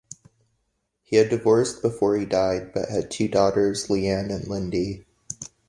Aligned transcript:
He 1.03 1.17
had 1.17 1.29
divorced 1.29 1.83
before 1.83 2.17
he 2.17 2.25
died, 2.25 2.73
but 2.73 2.89
had 2.89 3.11
two 3.11 3.27
daughters, 3.27 3.85
Leanne 3.87 4.31
and 4.33 4.47
Lindy. 4.47 5.05